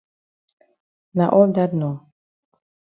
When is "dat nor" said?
1.55-1.95